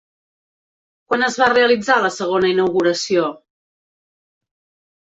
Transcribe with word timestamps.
Quan 1.13 1.25
es 1.27 1.37
va 1.43 1.51
realitzar 1.53 1.99
la 2.07 2.13
segona 2.17 2.51
inauguració? 2.55 3.31